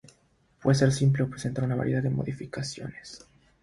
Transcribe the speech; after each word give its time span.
Puede 0.63 0.79
ser 0.79 0.91
simple 0.93 1.21
o 1.21 1.29
presentar 1.29 1.63
una 1.63 1.75
variedad 1.75 2.01
de 2.01 2.09
modificaciones. 2.09 3.23